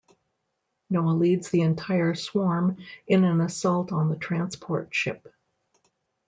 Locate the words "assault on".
3.39-4.09